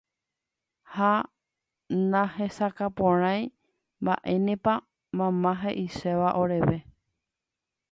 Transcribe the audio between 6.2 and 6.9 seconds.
oréve.